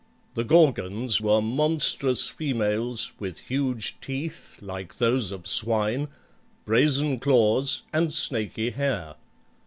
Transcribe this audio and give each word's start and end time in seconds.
The 0.33 0.43
Gorgons 0.43 1.21
were 1.21 1.43
monstrous 1.43 2.27
females 2.27 3.11
with 3.19 3.37
huge 3.37 3.99
teeth 4.01 4.57
like 4.59 4.97
those 4.97 5.31
of 5.31 5.45
swine, 5.45 6.07
brazen 6.65 7.19
claws, 7.19 7.83
and 7.93 8.11
snaky 8.11 8.71
hair. 8.71 9.13